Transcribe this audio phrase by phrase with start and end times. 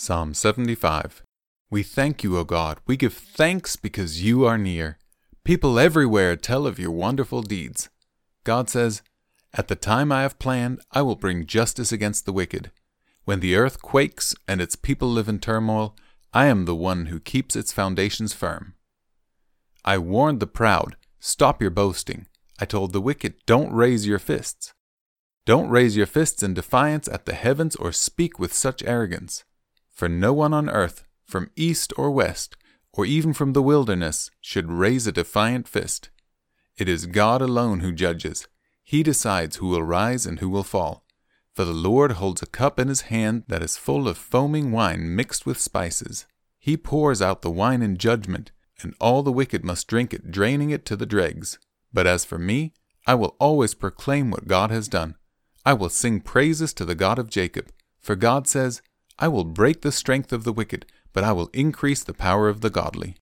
[0.00, 1.24] Psalm 75
[1.70, 2.78] We thank you, O God.
[2.86, 4.96] We give thanks because you are near.
[5.42, 7.88] People everywhere tell of your wonderful deeds.
[8.44, 9.02] God says,
[9.52, 12.70] At the time I have planned, I will bring justice against the wicked.
[13.24, 15.96] When the earth quakes and its people live in turmoil,
[16.32, 18.74] I am the one who keeps its foundations firm.
[19.84, 22.28] I warned the proud, Stop your boasting.
[22.60, 24.72] I told the wicked, Don't raise your fists.
[25.44, 29.42] Don't raise your fists in defiance at the heavens or speak with such arrogance.
[29.98, 32.56] For no one on earth, from east or west,
[32.92, 36.10] or even from the wilderness, should raise a defiant fist.
[36.76, 38.46] It is God alone who judges.
[38.84, 41.04] He decides who will rise and who will fall.
[41.52, 45.16] For the Lord holds a cup in his hand that is full of foaming wine
[45.16, 46.26] mixed with spices.
[46.60, 50.70] He pours out the wine in judgment, and all the wicked must drink it, draining
[50.70, 51.58] it to the dregs.
[51.92, 52.72] But as for me,
[53.04, 55.16] I will always proclaim what God has done.
[55.66, 57.72] I will sing praises to the God of Jacob.
[57.98, 58.80] For God says,
[59.18, 62.60] I will break the strength of the wicked, but I will increase the power of
[62.60, 63.16] the godly.